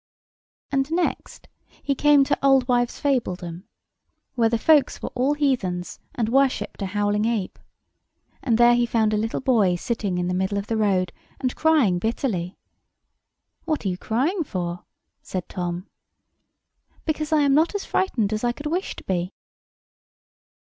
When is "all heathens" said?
5.13-5.99